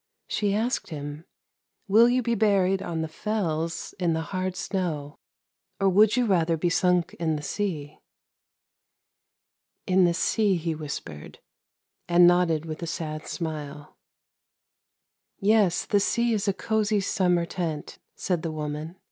[0.25, 1.25] She asked him,'
[1.87, 5.19] Will you be buried on the Fells, in the hard snow,
[5.79, 7.99] or would you rather be sunk in the sea?
[9.93, 11.37] ''In the sea,' he whispered,
[12.09, 13.95] and nodded with a sad smile.'
[15.37, 18.95] Yes, the sea is a cosy summer tent,' said the woman.